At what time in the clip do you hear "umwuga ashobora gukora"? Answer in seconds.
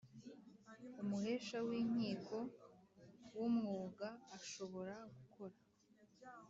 3.49-5.55